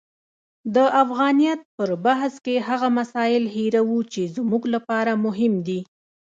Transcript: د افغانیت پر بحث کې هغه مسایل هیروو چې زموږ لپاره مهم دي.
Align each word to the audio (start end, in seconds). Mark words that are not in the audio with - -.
د 0.75 0.77
افغانیت 1.03 1.59
پر 1.77 1.89
بحث 2.05 2.33
کې 2.45 2.55
هغه 2.67 2.87
مسایل 2.99 3.43
هیروو 3.55 3.99
چې 4.13 4.21
زموږ 4.35 4.63
لپاره 4.75 5.11
مهم 5.25 5.53
دي. 5.67 5.79